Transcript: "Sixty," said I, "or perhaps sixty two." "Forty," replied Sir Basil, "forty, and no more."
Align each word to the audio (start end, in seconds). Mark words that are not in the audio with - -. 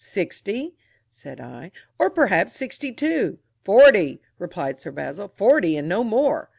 "Sixty," 0.03 0.73
said 1.11 1.39
I, 1.39 1.71
"or 1.99 2.09
perhaps 2.09 2.55
sixty 2.55 2.91
two." 2.91 3.37
"Forty," 3.63 4.19
replied 4.39 4.79
Sir 4.79 4.89
Basil, 4.89 5.27
"forty, 5.27 5.77
and 5.77 5.87
no 5.87 6.03
more." 6.03 6.49